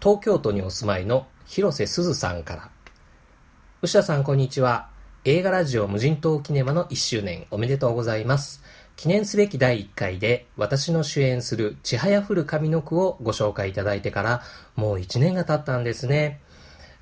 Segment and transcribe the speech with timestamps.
[0.00, 2.70] 東京都にお住まいの広瀬すずさんから。
[3.82, 4.88] 牛田さんこんにちは。
[5.24, 8.64] 映画ラジオ無人島キネマの1周年おめでとうございます。
[8.96, 14.42] 記念すべき第1回で私の主演するちはやふる上の句をご紹介いただいてから
[14.74, 16.40] もう1年が経ったんですね。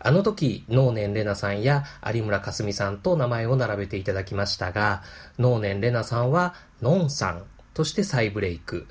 [0.03, 5.03] あの時、能年玲奈さんや有村架純さんと名前を並べていただきましたが、
[5.39, 7.43] 能年玲奈さんはのんさん
[7.75, 8.87] として再ブレイク。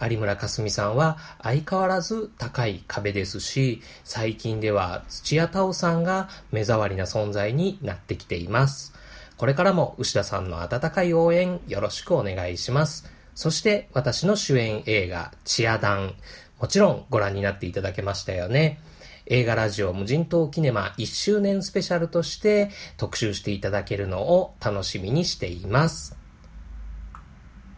[0.00, 8.94] 有村架純さんは相変わらず高い壁ですし、最近では土屋太鳳さんが目障りな存在になってきています。
[9.36, 13.10] これからも牛田さんの温かい応援よろしくお願いします。
[13.34, 16.14] そして私の主演映画、チアダン。
[16.60, 18.78] もちろんご覧になっていただけましたよね。
[19.26, 26.16] 映画ラジオ無人島キネマ1周年スペシャルとして特集していただけるのを楽しみにしています。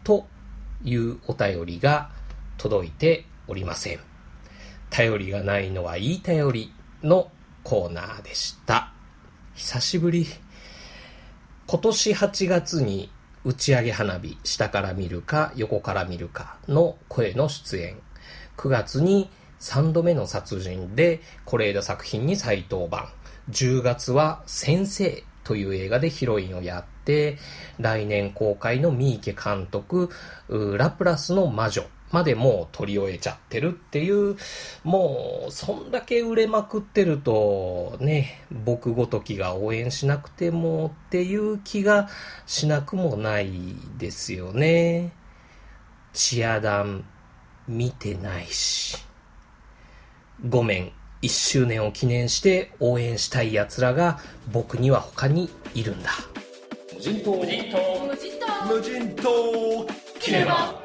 [0.03, 0.25] と
[0.83, 2.09] いうお便りが
[2.57, 3.99] 届いておりません。
[4.89, 7.29] 頼りがないのはいい頼りの
[7.63, 8.91] コーナーでした。
[9.53, 10.25] 久しぶり。
[11.67, 13.11] 今年8月に
[13.43, 17.97] 打ち上げ花火、下から見るか横から見るかの声の出演。
[18.57, 19.29] 9月に
[19.65, 23.09] 3度目の殺人で是枝作品に再登板。
[23.49, 27.39] 10月は先生という映画でヒロインをやって、
[27.79, 30.11] 来年公開の三池監督、
[30.49, 34.37] ラプラスの魔女までもう取り終えちゃってるっていう、
[34.83, 42.07] もう、そんだけ売れまくってると、ね、僕ごときが応援しなくてもっていう気が
[42.45, 43.51] しなくもない
[43.97, 45.11] ですよね。
[46.13, 47.03] チアダン、
[47.67, 49.04] 見てないし。
[50.47, 50.91] ごめん。
[51.21, 54.19] 1周年を記念して応援したい奴らが
[54.51, 56.11] 僕には他にいるんだ。
[56.93, 59.87] 無人島無人島無人島無人島
[60.19, 60.84] キネマ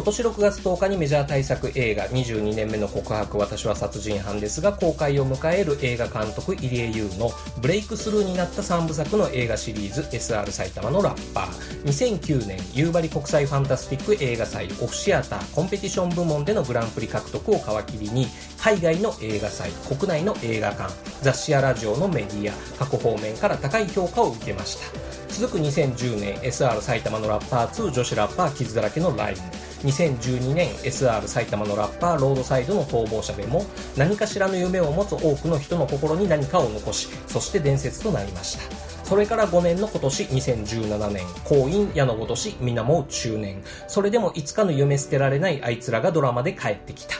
[0.00, 7.30] 今年6月10日にメジャー大作映画22年目の告白私は殺人犯ですが公開を迎える映画監督入江優の
[7.60, 11.84] ブレイクスルーになった3部作の映画シリーズ SR 埼玉のラッパー。
[11.84, 18.26] 2009年夕張国際ファンタスティック映画祭オフシアターコンペティション部門でのグランプリ獲得を皮切りに
[18.58, 25.19] 海外の映画祭国内の映画館雑誌やラジオのメディア各方面から高い評価を受けました。
[25.30, 29.40] 続く2010年 SR 埼玉のラッパー2女子ラッパー傷だらけのライブ。
[29.88, 33.64] 2012年 SR 埼玉のラッパーロードサイドの逃亡者でも
[33.96, 38.90] 何かしらの夢を持つ多くの人の心に何かを残しそして伝説となりました。
[39.04, 43.62] それから5年の今年2017年婚姻矢のごとし皆も中年。
[43.88, 47.14] それでもいつかの夢捨てられないあいつらがドラマで帰ってきた。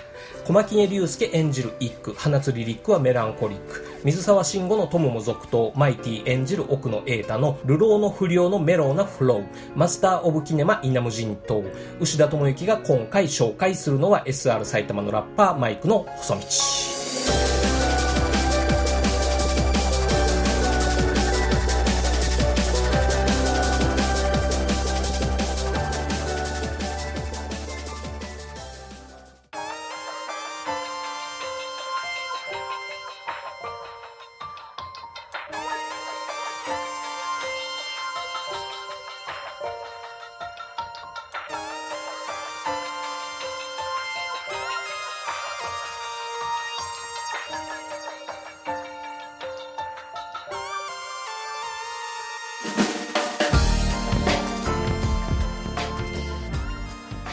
[0.44, 3.84] 小牧根龍介演じる一句花釣りリックはメランコリック。
[4.04, 5.72] 水沢慎吾のトムも続投。
[5.76, 9.46] マイティ演じる奥野瑛太の流浪の不良のメローなフロー。
[9.76, 11.62] マスター・オブ・キネマ稲無人島
[12.00, 16.99] 牛田智之が今回紹介するのは SR 埼玉のラッパーマイクの細道。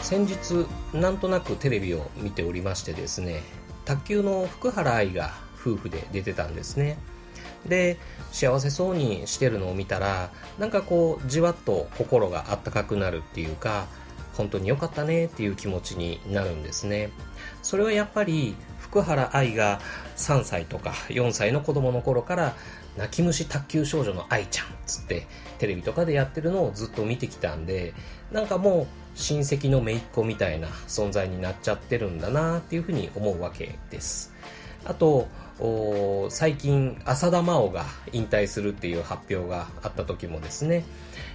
[0.08, 3.42] 先日なんとなくテレビを見ておりましてですね
[3.84, 6.98] 卓球の福原愛が夫婦で出てたんですね。
[7.68, 7.98] で
[8.32, 13.88] 幸せそうにしてるのを見たらなんかこうじわっと心があったかくなるっていうか
[14.38, 17.10] 本当に良かったねっていう気持ちになるんですね。
[17.62, 19.82] それはやっぱり福原愛が
[20.16, 22.56] 3歳とか4歳の子供の頃から
[22.98, 25.28] 泣き虫卓球少女の愛ちゃんっつって
[25.60, 27.94] テレビとかでやってるのをずっと見てきたんで
[28.32, 34.34] なんかもう親戚の姪っ子みたいな存在になっちゃってるんだなっていうふうに思うわけです。
[34.86, 35.28] あと
[36.30, 40.86] 最近浅田真央が引退するっていう発表があった時もですね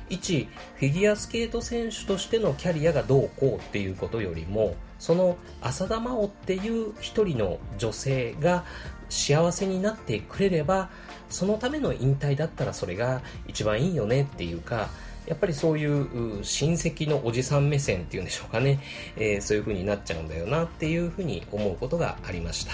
[0.09, 8.65] 一フィギュアスケート選手としてのキャリアがどうこうっていうことよりもその浅田真央っていう一人の女性が
[9.11, 10.91] 幸せになってくれれば
[11.33, 14.89] そのための引退だったらそれが一番いいよねっていうか
[15.27, 18.81] やっぱりそういう親戚のおじさん目線っていうんでしょうかね、
[19.17, 22.73] えー、そういう風になっちゃうんだよなっていう風に思うことがありました。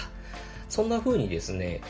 [0.68, 1.80] そんな風にですね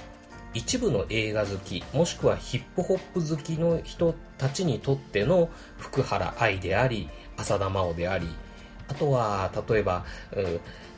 [0.55, 8.29] 一部の映画好きもしくはヒップホップ好きの人たちにとっての福原愛であり浅田真央であり
[8.89, 10.07] あとは例えば、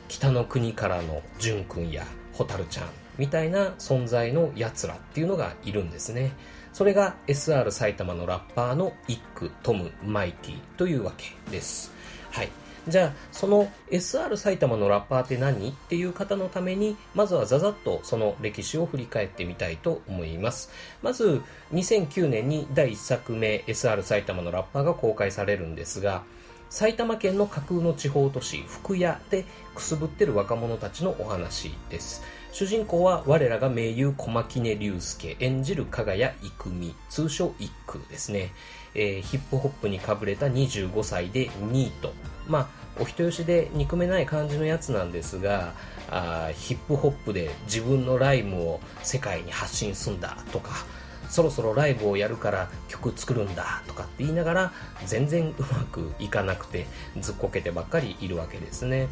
[0.07, 6.33] 北の国からの淳君や蛍ちゃんみたいな存在の奴らっていうのがいるんですね
[6.73, 11.91] それが SR 埼玉のラッパーのイック、トム、マイティというわけです
[12.31, 12.49] はい
[12.87, 20.71] じゃあ、その SR 埼玉のラッパーって何っていう方のために、まずはざざっとその歴史を振り返ってみたいと思います。
[21.03, 21.43] まず、
[21.73, 26.23] 2009年に第1作目 SR 埼玉のラッパーが公開されるんですが、
[26.71, 32.23] 埼玉県の架空の地方都市福谷でくすぶってる若者たちのお話です。
[32.51, 38.51] 主人公は我らが名優小牧根隆介演じる加賀谷郁美通称一空ですね、
[38.93, 42.13] えー、ヒップホップにかぶれた25歳でニート
[42.47, 42.67] まあ
[42.99, 45.73] お人よしで憎めない感じのやつなんですが
[46.09, 50.71] あヒップホップで自分のライムを世界に発信すんだとか
[51.29, 54.73] そろそろライブをやるから曲作るんだとかって言いながら
[55.05, 56.85] 全然うまくいかなくて
[57.21, 59.07] ずっこけてばっかりいるわけですね。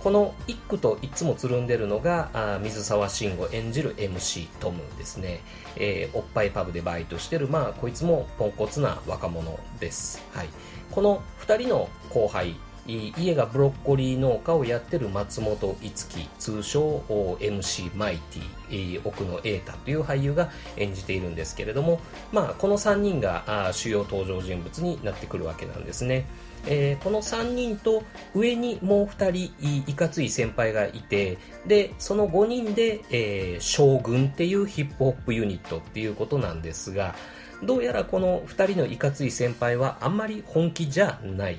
[0.00, 5.40] この一句といつもつるんでるのがあ水沢慎吾演じる MC トムですね、
[5.76, 10.48] えー、おっぱいパブでバイトしてるまあこいつもポンコツな若者です、はい、
[10.92, 12.54] この2人の後輩
[12.88, 17.04] 家がブロッコリー農家をやってる松本樹通称
[17.38, 22.00] MC マイティ奥野瑛太という俳優が演じているんですけれども、
[22.32, 26.26] まあ、この3人が主要登場人物になってくるわけなんですね。
[26.70, 28.02] えー、この3人と
[28.34, 37.14] 上にもう2人いかつい先輩がいてでその5人で、えー、将軍っていうヒップホップユニットっていうことなんですが
[37.62, 41.58] どうやらこの2人のいかつい先輩はあんまり本気じゃない。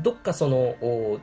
[0.00, 0.76] どっかその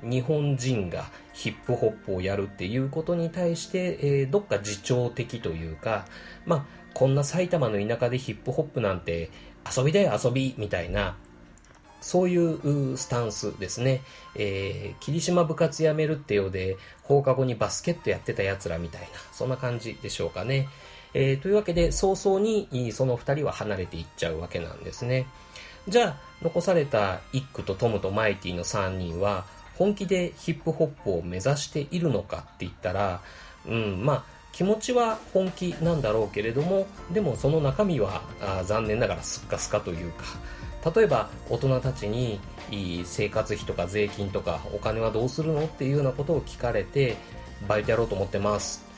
[0.03, 6.05] 日本人がヒップホップをやるっていうことに対して、えー、どっか自重的というか
[6.45, 9.29] まあこんな埼玉の田舎でヒップホップなんて
[9.75, 11.15] 遊びだよ遊びみたいな
[12.03, 14.01] そういうスタンスですね。
[14.35, 20.67] えー、霧島部活やめるってようで、放課後にバスケットやってた奴らみたいな、そんな感じでしょうかね。
[21.13, 25.27] えー、というわけで、早々にその二人は離れていっちゃうわけなんですね。
[25.87, 29.45] じゃあ、残されたイックとトムとマイティの3人は、
[29.75, 33.21] 本気でヒップホップを目指しているのかって言ったら、
[33.65, 40.25] うん、まあ、気持ちは本気なんだろうけれども、でもその中身はあ残念ながらスッカスカというか、
[40.95, 42.39] 例えば大人たちに
[43.05, 47.15] 生活費とか税金とかお金はどうするのっていうようなことを聞かれて
[47.67, 48.92] バイトやろうと思ってます。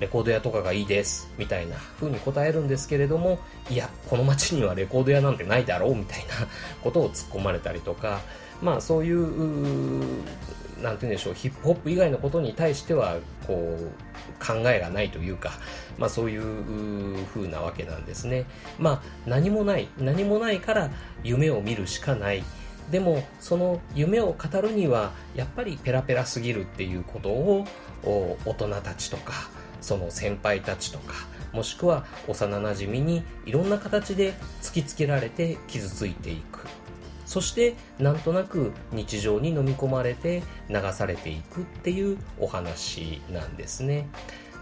[0.00, 3.38] レコード屋とかがいいですみたいな風に答えるんですけれども
[3.68, 6.34] いやこの街にはレコード屋なんてないだろうみたいな
[6.82, 8.20] ことを突っ込まれたりとか
[8.60, 9.20] まあそういう
[10.82, 13.16] なんて言うんでしょうヒップホップ以外のことに対しては
[13.46, 15.52] こう考えがないというか、
[15.98, 18.46] まあ、そういう風なわけなんですね。
[18.78, 20.90] まあ何もない何もないから
[21.22, 22.42] 夢を見るしかない
[22.90, 27.66] でもその夢を語るにはやっぱりペラペラすぎるっていうことを
[28.02, 29.50] 大人たちとか
[29.80, 31.14] その先輩たちとか
[31.52, 36.66] もしくは幼なじみにいろんな形で突きつけられて傷ついていく。
[37.26, 44.08] そしてなんとなく日常に飲み込まれて流されていくっていうお話なんですね。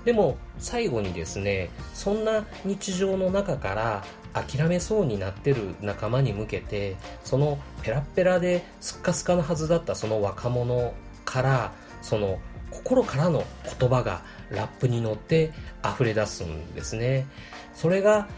[0.05, 4.05] でも最後にですねそんな日常の中から
[4.35, 10.93] 諦めそうになってる仲間に向けてそのペラペラでスッカスカなはずだったその若者
[11.25, 12.39] からその
[12.71, 13.45] 心からの
[13.79, 15.53] 言葉がラップに乗って
[15.85, 17.27] 溢れ出すんですね
[17.75, 18.29] それが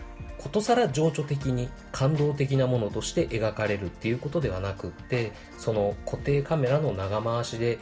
[0.40, 7.79] ことさら情緒的に感動的なものとして描かれるっていうことではなくってその固定カメラの長回しで、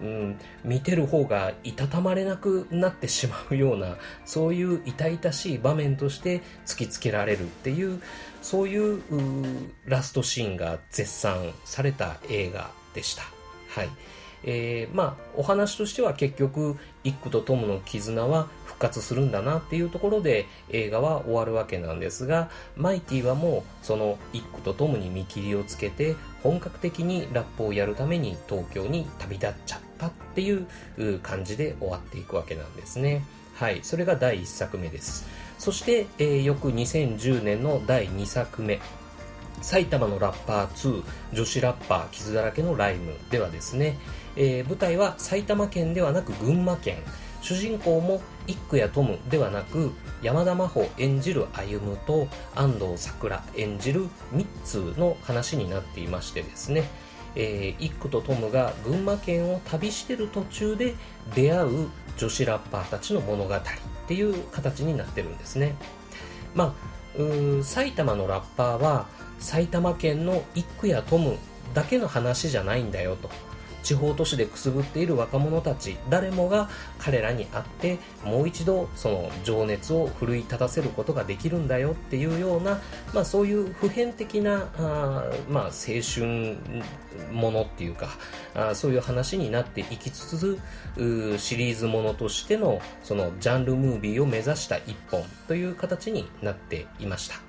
[0.00, 8.00] うん、見てる方がいたたまれなくなってしまうようなそういう痛々しい場面として突きつけられるっていう
[8.40, 9.02] そういう
[9.84, 13.24] ラストシーンが絶賛された映画でした。
[13.68, 13.88] はい
[14.46, 30.66] えー、まあお話としては結局イックとトムの絆は復活するんだなっていうところで映画は終わるわけなんですがマイティはもうそのイックとトムに見切りをつけて本格的にラップをやるために東京に旅立っちゃったっていう
[31.22, 33.24] 感じで終わっていくわけなんですね。
[33.54, 33.80] はい。
[33.82, 35.26] それが第1作目です。
[35.58, 38.80] そして、えー、翌2010年の第2作目。
[39.62, 43.98] 埼玉のラッパー2女子ラッパー傷だらけのライムではですね、
[44.36, 46.98] えー、舞台は埼玉県ではなく群馬県
[47.40, 56.84] 主人公も一句やトムではなく山田真帆演じる歩と安藤サクラ演じるミッツーの話になっていましてですね、
[57.34, 60.94] えー、イックとトムが群馬県を旅してる途中で
[61.34, 63.60] 出会う女子ラッパーたちの物語っ
[64.08, 65.74] ていう形になってるんですね。
[66.54, 66.74] ま
[67.18, 69.06] あ、埼玉のラッパーは
[69.38, 71.36] 埼玉県のイックやトム
[71.74, 73.30] だけの話じゃないんだよと。
[73.86, 82.80] 地方都市でくすぶっている若者たち誰もが彼らに会ってもう一度その情熱を奮い立たせることができるんだよっていうような、
[83.14, 85.70] まあ、そういう普遍的なあ、まあ、青
[86.02, 86.56] 春
[87.30, 88.08] ものっていうか
[88.56, 90.58] あそういう話になっていきつつ
[91.38, 97.46] シリーズものとしてのそのジャンルムービーを目指した一本という形になっていました。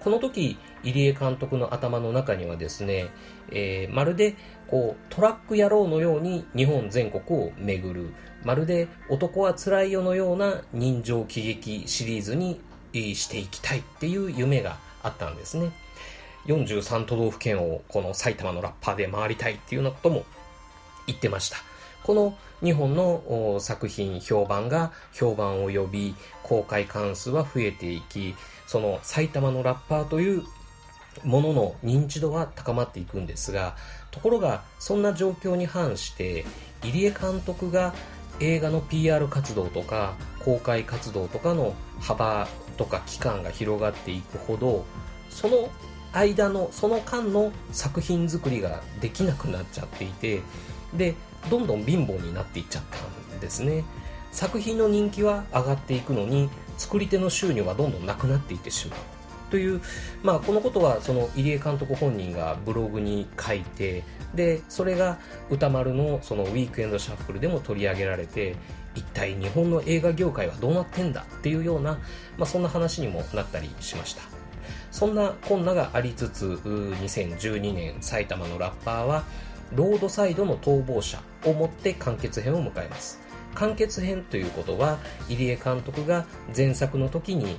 [0.00, 3.08] この時、入江監督の頭の中にはですね、
[3.50, 4.34] えー、まるで
[4.70, 12.60] こうトラック野郎のように日本全国を巡る、まるで男は辛いよのような人情喜劇シリーズに
[12.92, 15.72] していきたいっていう夢があったんですね。
[16.46, 20.24] 43都道府県をこの埼玉のラッパーで回りたいっていうようなことも
[21.06, 21.58] 言ってました。
[22.02, 28.34] この2本の作品評判が評判を呼び、公開関数は増えていき、
[28.66, 30.42] その埼玉のラッパーという
[31.24, 33.76] ものの認知度は高まっていくんですが、
[34.10, 36.44] ところがそんな状況に反して、
[36.82, 37.94] 入江監督が
[38.40, 44.84] 映画の PR 活動とか公開活動とかの幅とか期間が広がっていくほど、
[45.28, 45.70] その
[46.12, 50.40] 間の、その間の作品作りができなくなっちゃっていて、
[50.94, 51.14] で、
[51.48, 53.84] どんどん貧乏になっていっちゃったんですね。
[54.32, 58.98] 作品の人気は上がっていくのに作り手の収入はどんどんなくなっていってしまう。
[59.50, 59.80] という、
[60.22, 64.04] まあ、このことはその入江監督本人がブログに書いて
[64.34, 65.18] でそれが
[65.50, 68.56] 歌丸のそのウィークエンドシャッフルでも取り上げられて
[68.94, 71.22] 一体日本の映画業界はどうなってんだ？
[71.22, 71.92] っていうような、
[72.38, 74.22] まあ、そんな話にもなったりしました。
[74.90, 79.24] そんなこんながありつつ2012年埼玉のラッパーは
[79.72, 83.20] ロードサイドの逃亡者をもって完結編を迎えます。
[83.54, 86.26] 完結編ということは入江監督が
[86.56, 87.58] 前作の時に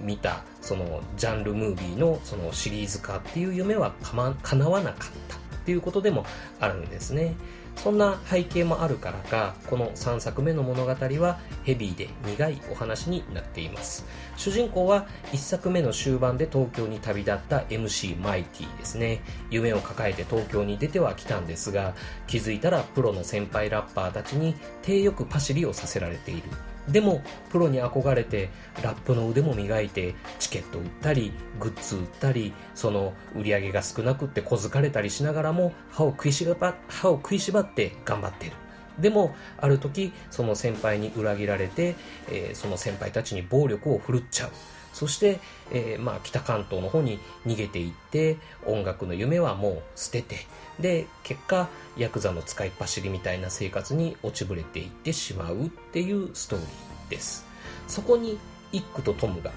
[0.00, 6.26] 見たそのジャンルムービーのそのシリーズ化っていう夢はか、ま、叶わなかったっていうことでも
[6.60, 7.34] あるんですね。
[7.76, 14.06] そんな背景もあるからか、この3作目の物語はヘビーで苦いお話になっています。
[14.36, 19.22] 主人公は1作目の終盤で東京に旅立った MC マイティですね。
[19.50, 21.94] 夢を抱えて東京に出てはきたんですが、
[22.26, 26.42] 気づいたらプロの先輩ラッパーたちに体よくパシリをさせられている。
[26.88, 28.50] でも、プロに憧れて、
[28.82, 38.52] ラップの腕も磨いて、チケット売ったり、グッズ売ったり、その売り上げが少なくって小づかれたりしながらも、歯を食いしば、歯を食いしばって頑張ってる。
[38.98, 41.94] でも、ある時、その先輩に裏切られて、
[42.28, 44.50] えー、その先輩たちに暴力を振るっちゃう。
[44.92, 45.38] そして、
[45.72, 48.36] えー、まあ、北関東の方に逃げていって、
[48.66, 50.36] 音楽の夢はもう捨てて、
[50.78, 57.46] で、結果、ヤクザの使いっ走りみたいな生活に落ちぶれていってしまうっていうストーリーです。
[57.88, 58.38] そこに、
[58.72, 59.50] イックとトムが、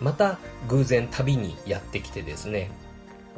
[0.00, 2.70] また偶然旅にやってきてですね、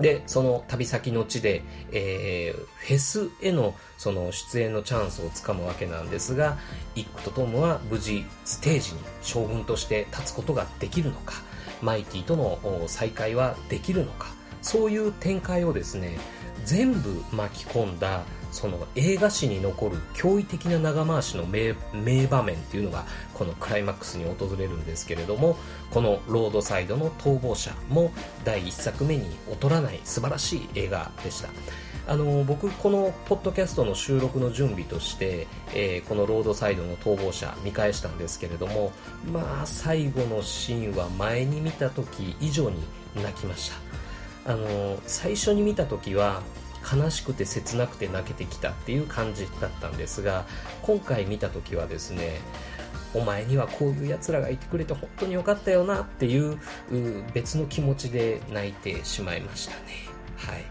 [0.01, 6.59] で、その旅先の地で、えー、フェスへのその出演のチャンスをつかむわけなんですが、
[6.97, 11.35] イックとトムは無事ステージに将軍として立つことができるのか、
[11.85, 14.29] マイティとの再会はできるのか、
[14.63, 16.19] そういう展開をですね、
[16.65, 18.23] 全部巻き込んだ
[18.55, 21.75] その映画史に残る驚異的な長回しの名
[22.27, 25.57] 場面っていうのがこのクライマックスに訪れるんですけれども
[25.91, 28.13] このロードサイドの逃亡者も
[28.45, 31.49] 第1作目に劣らない素晴らしい映画でした。
[32.07, 38.93] あの僕このポッドキャストの収録の準備として、えー、このロードサイドの逃亡者見返したんですけれども
[39.33, 42.77] まあ最後のシーンは前に見た時以上に
[43.17, 43.71] 泣きまし
[44.45, 46.43] たあの最初に見た時は
[46.93, 50.45] 悲しくて切なくて泣けてきたっていう感じだったんですが
[50.83, 52.41] 今回見た時はですね
[53.15, 56.59] お前にはこういう奴らがいてくれて本当によかったよなっていう
[57.33, 60.15] 別の気持ちで泣いてしまいましたね。
[60.37, 60.65] はい。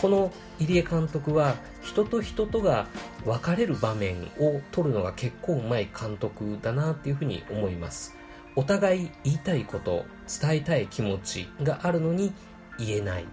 [0.00, 2.86] この入江監督は人と人とが
[3.24, 8.16] 別れる場面を撮るのが結構うまい監督だなっていうふうに思います。
[8.54, 10.04] お互い言いたいこと、
[10.40, 12.32] 伝えたい気持ちがあるのに
[12.78, 13.24] 言えない。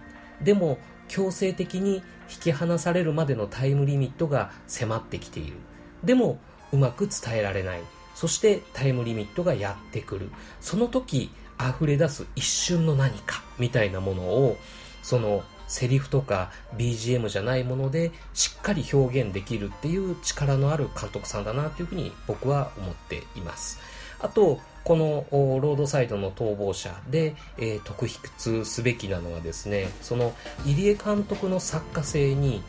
[0.42, 5.56] でも強制的に引き離されるまでのタイムリミットが迫ってきている。
[6.04, 6.38] でも、
[6.72, 7.80] うまく伝えられない。
[8.14, 10.30] そしてタイムリミットがやってくる。
[10.60, 14.56] その時、溢れ出す一瞬の何か、みたいなものを、
[15.02, 23.78] その、セリフとか BGM じゃないものでしっかり表現できるっていう力のある監督さんだなというふうに僕は思っています。
[24.18, 30.32] あとこのロードサイドの逃亡者で、えー、特筆すべきなのはですねその
[30.64, 32.62] 入江監督の作家性に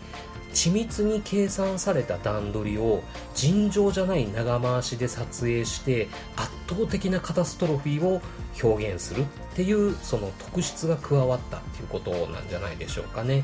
[0.54, 3.02] 緻密に計算された段取りを
[3.34, 8.22] 尋常じゃない長回しで撮影して圧倒的なカタストロフィーを
[8.62, 9.26] 表現するっ
[9.56, 13.44] ていうその特質が加わったっていうことなんじゃないでしょうかね。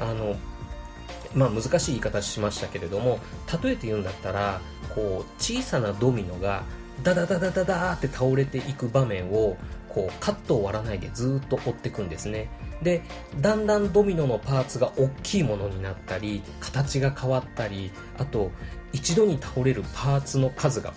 [0.00, 0.36] あの
[1.34, 3.18] まあ難しい言い方しましたけれども
[3.62, 4.60] 例えて言うんだったら
[4.94, 6.64] こう小さなドミノが
[7.02, 9.56] ダダダダダダーって倒れていく場面を
[9.88, 12.48] こうカットを割らないでずっと追っていくんですね。
[12.82, 13.02] で
[13.40, 18.50] だんだんドミノのパーツが大きいものになったり形が変わったりあと
[18.92, 20.92] 一度に倒れるパーツの数が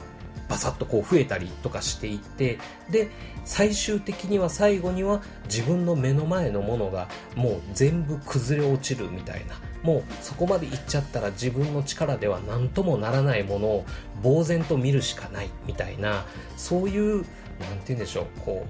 [0.50, 2.58] バサッとこう増えたりとかしていって
[2.90, 3.10] で
[3.46, 13.86] 最終的には最後には自分の目の前のものがもう全部崩れ落ちるみたいなもうそこまでいっちゃったら自分の力では何ともならないものを
[14.24, 16.26] 呆然と見るしかないみたいな
[16.58, 17.28] そういう何て
[17.60, 18.66] 言うんでしょうこ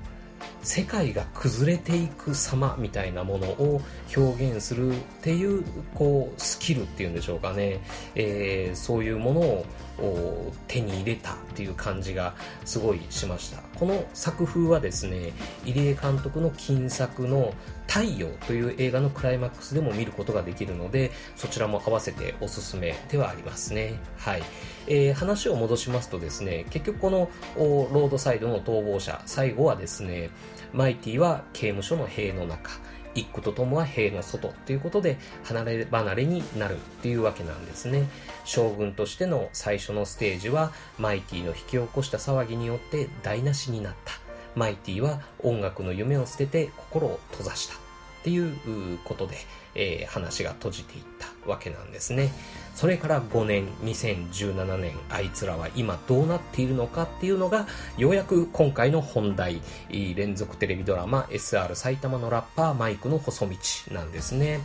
[0.58, 3.81] う世界が崩れていく様みたいなものを
[4.15, 5.63] 表現するっていう
[5.95, 7.79] こうスキルっていうんでしょうかね、
[8.15, 12.35] えー、そういうものを手に入れたっていう感じが
[12.65, 13.61] すごいしました。
[13.75, 15.33] この作風はですね
[15.65, 17.53] 入江監督の金作の
[17.87, 23.99] 「太陽」という映画のクライマックスでも見ることができるのでそちらも合わせておすすめではありますね。
[24.17, 24.43] はい、
[24.87, 30.29] えー、話を戻しますとですね結局このロードサイドの逃亡者最後はですね
[30.73, 32.71] マイティは刑務所の塀の中
[33.15, 38.07] 一句とともは塀の外ということで離れ離れになるっていうわけなんですね。
[38.45, 44.13] 将軍としての最初のステージはマイティの引き起こした騒ぎによって台無しになった。
[44.55, 47.77] マイティは音楽の夢を捨てて心を閉ざしたっ
[48.23, 49.37] ていうことで、
[49.75, 52.31] えー、話が閉じていったわけなんですね。
[52.75, 59.61] それから5年2017年あいつらは今どうなっているのかっていうのがようやく今回の本題。
[59.89, 63.57] 連続テレビドラマ SR 埼玉のラッパーマイクの細道
[63.91, 64.61] なんですね。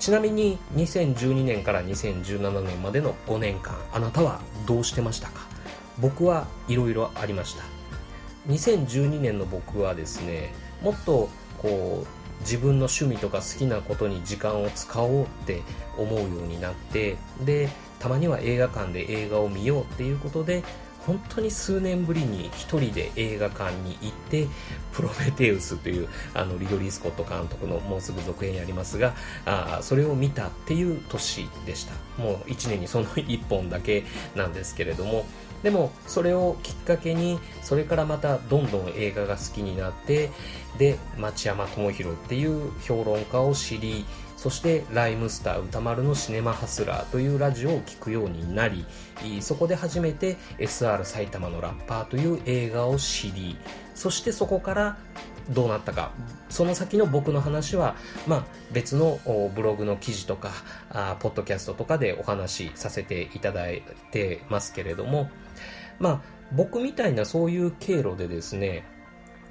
[0.00, 5.46] ちなみに2012年から2017年までの5年間あなたはどうしてましたか？
[6.00, 7.62] 僕はいろいろありました。
[8.48, 10.52] 2012年の僕はですね
[10.82, 11.28] もっと
[11.58, 15.62] こう自分の趣味とか好きなことに時間を使おうって
[15.96, 17.68] 思うようになってで
[17.98, 20.62] たまには映画館で映画を見ようっていうことで
[21.06, 24.46] 本当に数年ぶりに一人で映画館に行って
[24.92, 31.92] プロメテウスというあのリドリー・スコット監督のもうすぐ続編やりますがあそれを見たっていう年でした。
[32.22, 35.26] もう1年にその1本だけなんですけれども。
[35.64, 40.30] でもそれをきっかけにそれからまたどんどん映画が好きになって
[40.78, 44.04] で町山智博っていう評論家を知り
[44.36, 48.84] そしてライムスター歌丸のシネマハスラーというラジオを聴くようになり
[49.40, 53.56] そこで初めて SR 埼玉のラッパーという映画を知り
[53.94, 54.98] そしてそこから
[55.50, 56.12] どうなったか。
[56.48, 57.96] その先の僕の話は、
[58.26, 59.18] まあ、別の
[59.54, 60.52] ブログの記事とか
[60.88, 65.28] あポッドキャストとかでお話しさせていただいてますけれども、
[65.98, 66.20] まあ、
[66.52, 68.84] 僕みたいなそういう経路でですね、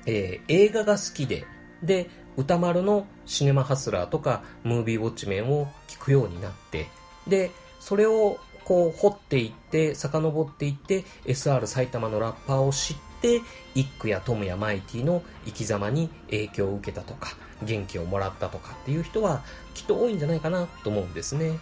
[0.06, 1.46] えー、映画が好きで
[1.82, 6.88] で歌丸のシネマハスラーとかムービーウォッチメンを聞くようになって
[7.28, 13.42] でそれをこう掘っていって遡っていって SR 埼玉のラッパーを知ってって
[13.74, 19.42] 一句やトムやマイティの生き様に影響を受けたとか元気をもらったとかっていう人は
[19.74, 21.58] きっと多いんじゃないかなと思うんですね。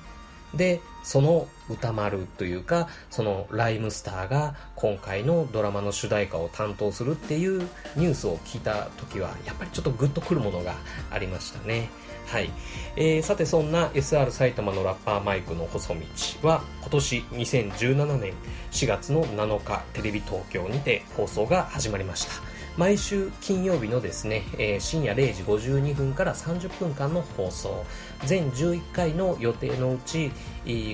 [0.55, 7.61] でその歌丸というかそのライムスターが今回のドラマの主題歌を担当するっていう
[7.95, 10.75] ニュースを聞いた時はやっぱりちょっとグッとくるものが
[11.09, 11.89] ありましたね。
[12.27, 12.49] はい、
[12.95, 18.33] えー、さてそんな SR 埼玉のラッパーマイクの細道は今年2017年
[18.71, 22.50] 4月の7日テレビ東京にて放送が始まりました。
[22.77, 27.85] 毎週金曜日のですね、えー、深夜0時52分から30分間の放送。
[28.25, 30.31] 全11回の予定のうち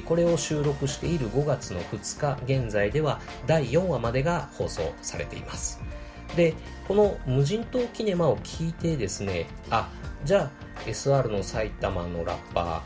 [0.06, 5.82] これを収録している5月の2日現在では第4話までが放送されています。
[6.36, 6.56] で
[6.88, 9.90] この無人島キネマを聞いてですねあ
[10.26, 12.84] じゃあ SR の埼玉のラッパ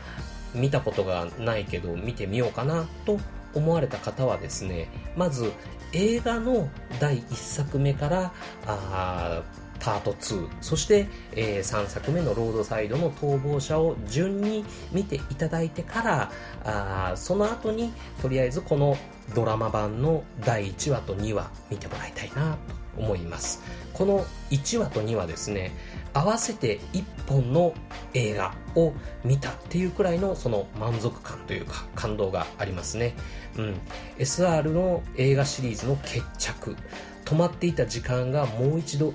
[0.54, 3.18] ー見たことがないけど見てみようかなと
[3.54, 5.52] 思われた方はですねまず
[5.92, 6.68] 映画の
[7.00, 8.32] 第1作目から
[8.66, 9.42] あ
[9.82, 16.32] パート2そして、えー、3作目のロードサイドの逃亡者を順に見ていただいてから
[16.64, 18.96] あその後にとりあえずこの
[19.34, 22.58] ドラマ版の第1話と2話見てもらいたいなと
[22.96, 23.62] 思います。
[23.92, 25.72] この1話と2話ですね
[26.14, 27.74] 合わせて1本の
[28.14, 28.92] 映画を
[29.24, 33.14] 見たっていうくらいのその満足感というか感動がありますね。
[33.56, 33.80] うん。
[34.18, 36.76] SR の映画シリーズの決着。
[37.24, 39.14] 止まっていた時間がもう一度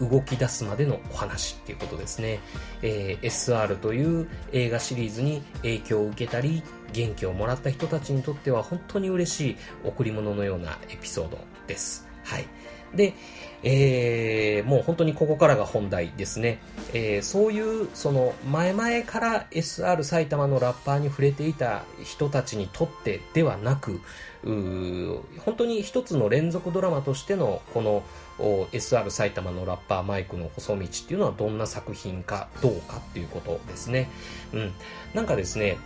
[0.00, 2.40] 動き出すまでのお話っていうことですね、
[2.82, 12.46] えー、SR という映画シリーズに影響を受けたり元気をもらった人たちにとっては本当に嬉しい贈り物のようなエピソードですはい
[12.94, 13.14] で、
[13.62, 16.58] えー、もう本当にここからが本題ですね。
[16.94, 24.00] えー、そういう、その、前々から SR 埼玉のラッパーに触れていた人たちにとってではなく、
[24.44, 28.02] 本当に一つの連続ドラマとしてのこの
[28.38, 34.08] SR 埼玉のラッパーマイクの細道っていうのはどんな作品かどうかっていうことですね。
[34.52, 34.72] うん。
[35.12, 35.76] なんかですね、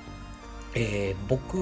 [0.74, 1.54] えー、僕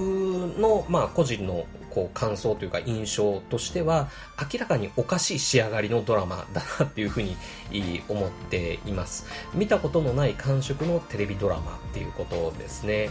[0.61, 4.09] の、まあ、個人のこう感想というか印象としては
[4.53, 7.37] 明らかにおかしい仕上がりのドラマだなっていうふうに
[8.09, 9.27] 思っています。
[9.55, 13.11] 見たことのない感触のテレビドラマっていうことですね。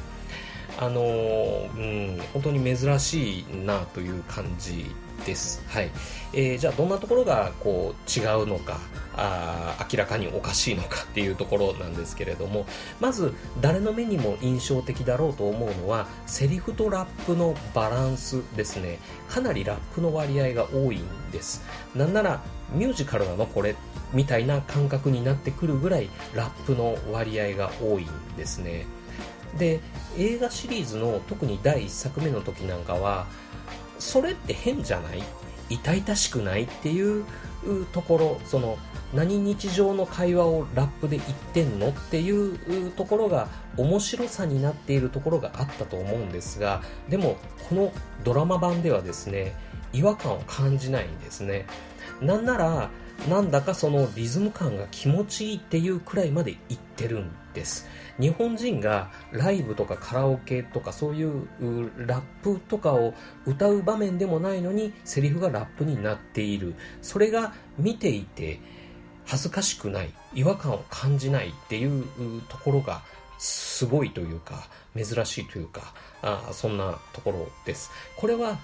[0.79, 4.85] あの、うん、本当に珍しいなという感じ
[5.25, 5.63] です。
[5.67, 5.91] はい。
[6.33, 8.79] えー、じゃあどんなところがこう違うのか、
[9.15, 12.65] あ明らかにおかしいのかっていうところなんですけれども、
[12.99, 18.99] まず誰の目にも印象的だろうと思うのは、セリフとラップのバランスですね。
[19.27, 21.63] かなりラップの割合が多いんです。
[21.95, 22.41] なんなら
[22.73, 23.75] ミュージカルなのこれ
[24.13, 28.85] みたいな感覚になってくるぐらいラップの割合が多いんですね。
[29.57, 29.79] で
[30.17, 33.25] 映画シリーズの特に第1作目の時なんかは
[33.99, 35.23] それって変じゃない？
[35.69, 37.25] 痛々しくないっていう
[37.93, 38.77] ところその
[39.13, 47.91] 何日常の会話をラップで言ってんのっていうところが面白さになっているところがあったと思うんですがでもこの
[48.23, 49.53] ドラマ版ではですね
[49.93, 51.65] 違和感を感じないんですね。
[52.21, 52.89] なんなら
[53.27, 57.87] なんだかそのリズム感が気持ちいいっていうくらいまでいってるんです。
[58.19, 61.47] 日本人がライブとかカラオケとかそういう
[62.05, 63.13] ラップとかを
[63.45, 66.75] 歌う場面でもないのにセリフがラップになっている。
[67.01, 68.59] それが見ていて
[69.25, 72.03] 恥ずかしくない違和感を感じないっていう
[72.49, 73.01] ところが
[73.37, 77.89] すごいというか珍しいというかあそんなところです。
[78.17, 78.59] これは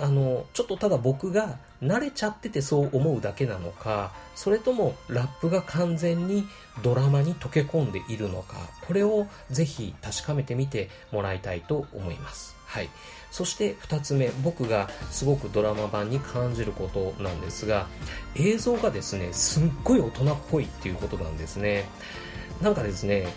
[0.00, 6.46] あのちょっとただ僕が慣れちゃっててそう思うだけなのかそれともラップが完全に
[6.82, 8.56] ドラマに溶け込んでいるのか
[8.86, 12.56] これをぜひ確かめてみてもらいたいと思います。
[12.66, 12.88] はい。
[13.30, 17.86] そして2つ目僕がすごくドラマ版に感じることなんですが
[18.34, 21.84] 映像がですねすっごい大人っぽいっていうことなんですね。
[22.62, 23.28] なんかですね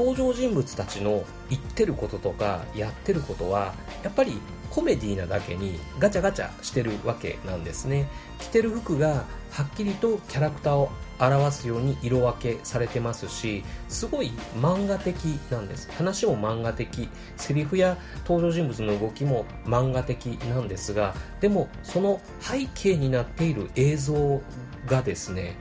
[0.00, 8.08] 登場人物たちの言ってることとかやってることはやっぱりコメディーなだけにガチャガチャしてるわけなんですね。
[8.38, 15.90] 着てる服がはっきりとキャラクターを表すように色分けされてますしすごい漫画的なんです。
[15.92, 24.40] 話も漫画的セリフや登場人物の動きも漫画的なんですがでもその背景になっている映像
[24.86, 25.56] がですね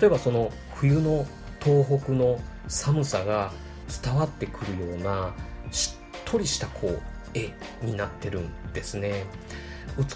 [0.00, 1.26] 例えばその冬の
[1.60, 3.52] 東北の寒さが
[4.02, 5.34] 伝わってくるような
[5.70, 7.02] しっとりしたこう
[7.34, 9.26] 絵になってるんですね。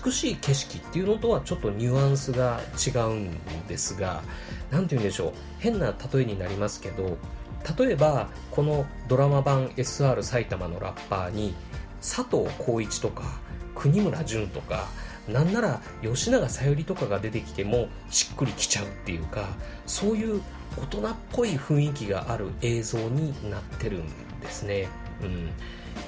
[0.04, 4.22] 美しい景色っていうのとはちょっとニュアンスが違うんですが
[4.70, 5.32] 何て言うんでしょう。
[5.58, 7.16] 変な例えになりますけど
[7.78, 11.54] 例えばこのドラマ版 SR 埼玉のラッパーに
[12.00, 13.40] 佐藤浩市とか
[13.74, 14.86] 国村淳とか
[15.28, 19.46] なんなら吉永小百合とかが出てきてもしっくりきちゃうっていうか
[19.86, 20.42] そういう
[20.76, 24.06] 大人っぽい雰囲気がある映像になってるん
[24.40, 24.88] ですね、
[25.22, 25.50] うん、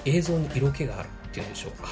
[0.04, 1.88] 映像に色気があるっていうんでしょうか。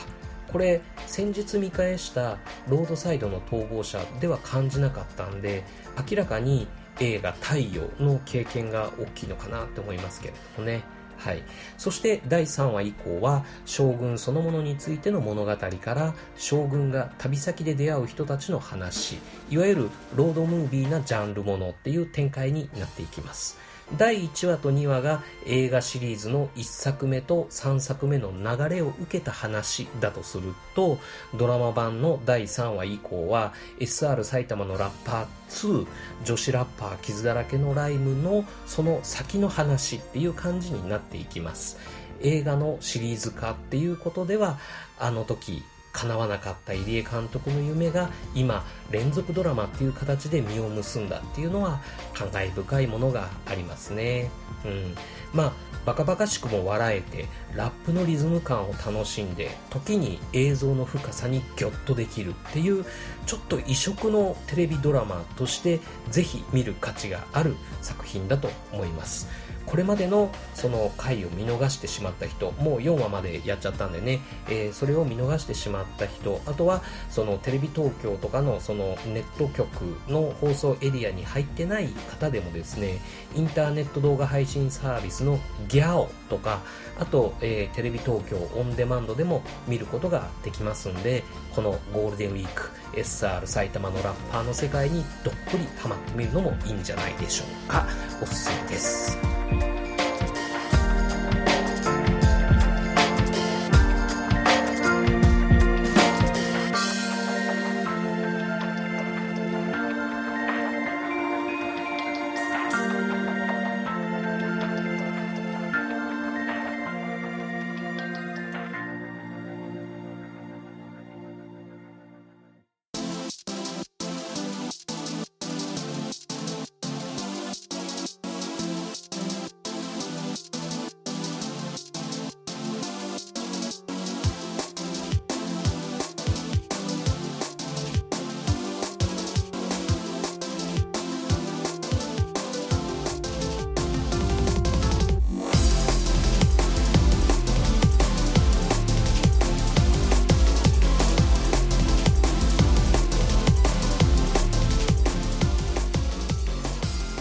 [0.50, 5.62] これ先日見返したロードサイドの逃亡者では感じなかったんで
[6.10, 6.66] 明らかに
[7.00, 10.82] 映画「太陽」の経験が大きいのかなって思いますけれどもね。
[11.18, 11.42] はい。
[11.76, 19.18] そして第3話以降は将軍そのものについての物語から将軍が旅先で出会う人たちの話、
[19.50, 23.58] いわゆるロードムービーなジャンルものっていう展開になっていきます。
[23.96, 30.98] 第1話と2話が映画シリーズの1作目と3作目の流れを受けた話だとすると
[31.34, 35.86] ドラマ版の第3話以降は SR 埼玉のラッパー2
[36.24, 41.78] 女子ラッパー傷だらけのライムのその先の話っていう感じになっていきます。
[42.20, 44.58] 映画のシリーズ化っていうことでは
[44.98, 45.62] あの時
[46.02, 51.80] 叶わなかった入江監督の夢が今連続ドラマっていう形で実を結んだっていうのは
[52.14, 54.30] 感慨深いものがありますね。
[54.64, 54.94] うん。
[55.32, 55.52] まあ、
[55.84, 62.84] バカバカしくも笑えて、ラップのリズム感を楽しんで、時に映像の深さにギョッとできるっていう、
[63.26, 65.80] ちょっと異色のテレビドラマとして、
[66.10, 69.28] ぜひ見る価値がある作品だと思います。
[69.68, 83.00] これまでのその回を見逃してしまった人、もう4話までやっちゃったんでね、えー、それを見逃してしまった人、あとはそのテレビ東京とかのそのネット局の放送エリアに入ってない方でもですね、
[83.36, 86.62] インターネット動画配信サービスのギャオとか、
[86.98, 97.86] あと、えー、テレビ東京オンデマンドでも見ることができますんで、このゴールデンウィーク、SR 埼玉のラッパーの世界にどっぷりハマってみるのもいいんじゃないでしょうか。
[98.22, 99.18] おすすめです。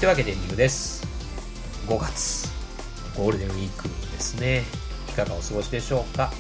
[0.08, 1.06] わけで理由です。
[1.86, 2.50] 5月、
[3.18, 4.64] ゴールデンウィークですね。
[5.10, 6.32] いかがお過ごしでしょうか。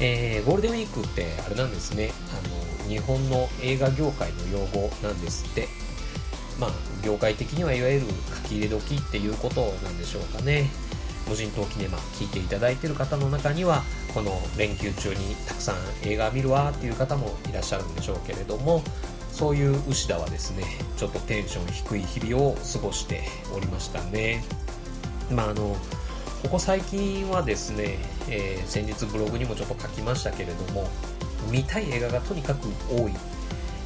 [0.00, 2.12] えー、ゴールデンウィークってあれなんですね。
[2.30, 5.66] あの、日本の映画業界の用語なんですって。
[6.60, 6.70] まあ、
[7.04, 8.06] 業界的にはいわゆる
[8.44, 10.70] 書き入れ時っていうことなんでしょうかね。
[11.28, 13.82] 無人島キネマ聞いていただいてる方の中には、
[14.14, 18.84] この連休中にたくさん映画見るわっていう方もいらっしゃるんでしょうけれども、
[19.32, 20.64] そういう牛田はですね
[20.96, 23.22] ちょっとテンション低い日々を過ごして
[23.56, 24.44] おりましたね。
[25.30, 25.76] まああの
[26.42, 30.88] ここ最近はですね、えー、先日ブログにもちょっと書きましたけれども
[31.50, 33.14] 見たい映画がとにかく多い、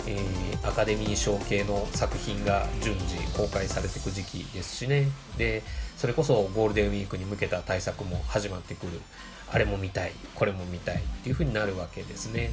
[0.07, 5.07] えー、アカデミー賞系の作品が順次公開されていく時期ですしね。
[5.39, 5.63] で
[5.97, 9.01] それこそゴールデンウィークに向けた対策も始まってくる。
[9.49, 10.13] あれも見たい。
[10.35, 10.97] これも見たい。
[10.97, 12.53] っていう風になるわけですね。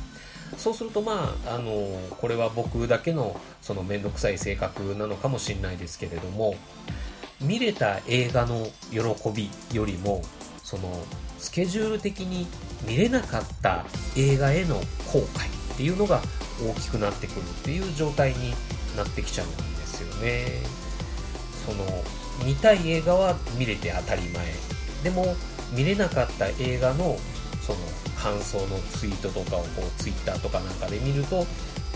[0.58, 6.56] そうするとまあ、あの、これは僕だけのそのめんどくさい性格なのかもしれないですけれども、
[7.42, 9.00] 見れた映画の喜
[9.32, 10.22] びよりも、
[10.64, 11.04] その、
[11.40, 12.48] スケジュール的に
[12.88, 13.86] 見れなかった
[14.16, 14.84] 映画への後
[15.34, 16.22] 悔っていうのが
[16.62, 18.52] 大きくなってくるっていう状態に
[18.96, 20.62] なってきちゃうんですよね。
[21.66, 22.04] その、
[22.46, 24.46] 見たい映画は見れて当たり前。
[25.04, 25.36] でも、
[25.74, 27.18] 見れなかった映画の
[27.62, 27.80] その
[28.24, 31.46] 感想のツイートとかをこうツイッターとかなんかで見ると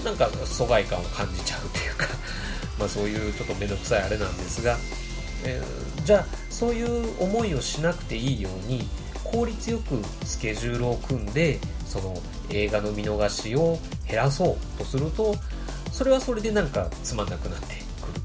[0.04, 2.08] なんか疎外感を感じちゃうというか
[2.78, 4.78] まあそういうちょっとめんどくさいあれなんですが、
[5.46, 8.88] えー、じゃあそういう思いをしなくていいように
[9.24, 15.36] 効率よくスケジュールを組んでその映画の見逃しを減らそうとすると
[15.94, 18.22] それはそれでなんかつまんなくなってくる。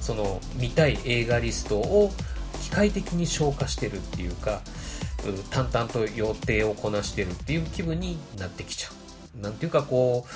[0.00, 2.12] その見たい映画リストを
[2.62, 4.62] 機械的に消化してるっていうか
[5.50, 8.88] 淡々と予定をこなしてるっていう気分になってきちゃ
[9.38, 9.42] う。
[9.42, 10.26] なんていうかこ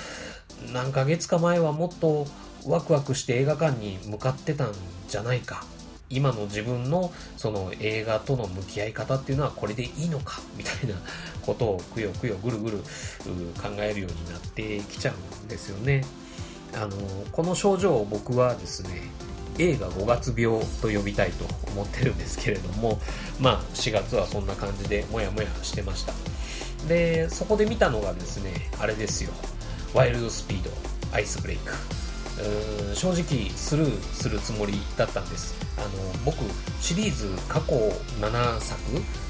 [0.69, 2.27] う、何ヶ月か前はもっと
[2.65, 4.73] ワクワクして映画館に向かってたん
[5.07, 5.65] じゃないか。
[6.09, 10.95] 今の自分のその映画との向き合い方っていうのはこれでいいのかみたいな
[11.41, 12.77] ことをくよくよぐるぐる
[13.59, 16.05] 考えるようになってきちゃうんですよね。
[16.75, 16.91] あの、
[17.31, 19.01] この症状を僕はですね、
[19.59, 22.99] 映画5月病と呼びたいと思ってるんですけれども、
[23.39, 26.13] まあ4月はそんな感じでもやもやしてました。
[26.87, 29.31] で、そこで見たのがですね、あれですよ。
[29.93, 30.71] ワイルドスピード、
[31.15, 31.71] アイスブレイク。
[32.39, 35.55] うーん正直スルーするつもりだったんです。
[35.77, 35.89] あの、
[36.25, 36.37] 僕、
[36.81, 37.75] シリーズ過去
[38.19, 38.81] 7作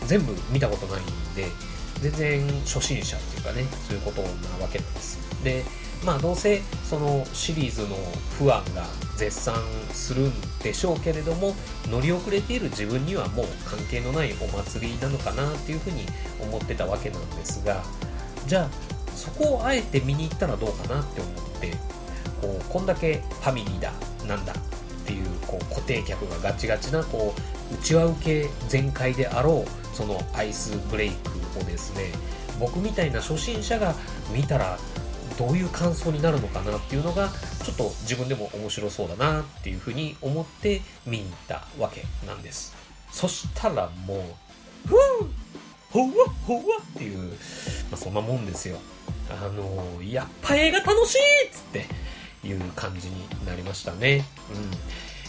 [0.06, 1.06] 全部見たことないん
[1.36, 1.48] で、
[2.02, 4.28] 全然初心者っていうかね、そういうことな
[4.62, 5.18] わけなんです。
[5.44, 5.64] で、
[6.06, 7.96] まあどうせそのシリーズの
[8.38, 8.86] 不安が
[9.18, 9.56] 絶賛
[9.92, 11.56] するんでしょうけれども
[11.90, 16.06] 乗り遅れている自分にはもう関係のないお祭りなのかなっていうふうに
[16.42, 17.84] 思ってたわけなんですが
[18.48, 18.70] じゃあ
[19.16, 21.72] そこをあえて見に行ったらどうかなって思って
[22.42, 23.94] こうこんだけファミリーだ
[24.28, 27.34] なんだっていうこう固定客がガチガチなこ
[27.72, 32.12] う内輪受け全開であろうそのアイスブレイクをですね
[32.60, 33.96] 僕みたいな初心者が
[34.34, 34.78] 見たら
[35.38, 37.30] どういう感想になるのかなっていうのが
[37.64, 42.76] ちょっと自分でも面白そうだなっていうふうに思って見に行ったわけなんです。
[43.12, 44.26] そしたらも
[44.86, 44.98] うふぅ
[45.92, 47.34] ほわほわっていう、ま
[47.94, 48.80] あ、そんなもんですよ。
[49.30, 51.86] あのやっぱ映画楽しいっつって
[52.48, 54.26] いう感じになりましたね。
[54.54, 54.72] うん。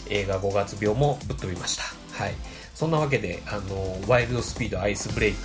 [0.09, 1.83] 映画5月病もぶっ飛びました。
[2.23, 2.35] はい。
[2.73, 5.37] そんなわけで、あの、ワイルドスピードアイスブレイク、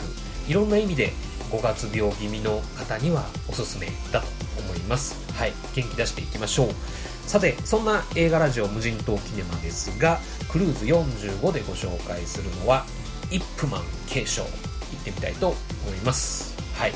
[0.50, 1.12] いろんな意味で
[1.52, 4.26] 5月病気味の方にはおすすめだと
[4.58, 5.32] 思います。
[5.32, 5.52] はい。
[5.76, 6.68] 元気出していきましょう。
[7.28, 10.18] さて、そんな映画ラジオ無人島キネマですが、
[10.50, 12.84] クルーズ45でご紹介するのは、
[13.30, 15.56] イップマン継承、行ってみたいと思
[15.94, 16.52] います。
[16.74, 16.92] はい。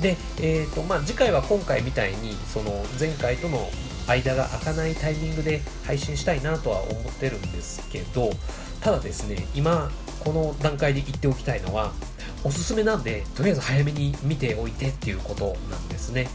[0.00, 3.68] で、えーとまあ、次回は今回みたいにその前回との
[4.06, 8.30] 間が空かないタイミングで配信したいなとは思ってるんですけど
[8.80, 11.92] ただですね今この段階で言っておきたいのは
[12.44, 16.28] おすすめなんでとりあえず早めに見ておいてっていうことなんですね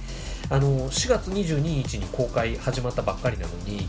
[0.49, 3.87] あの4月22日に公開始まったばっかりなのに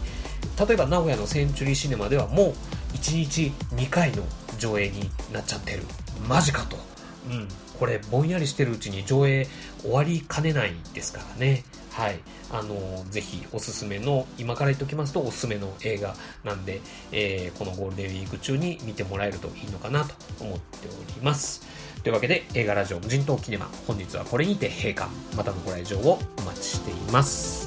[0.69, 2.53] 例えば名古屋のセンチュリーシネマではもう
[2.95, 4.23] 1日2回の
[4.59, 5.83] 上映になっちゃってる
[6.29, 6.95] マジかと
[7.31, 7.49] うん、
[7.79, 9.47] これぼんやりしてるうちに上映
[9.83, 11.65] 終わりかねないですからね。
[11.91, 12.19] はい。
[12.51, 16.81] あの、ぜひおすすめの、今から言っておきますとおすすめの映画なんで、
[17.13, 21.63] えーこのゴールデンウィーク中に見てもらえるといいのかなと思っております。
[22.05, 25.09] というわけで、映画ラジオ無人島キネマ、本日はこれにて閉館。
[25.35, 27.64] またのご来場をお待ちしています。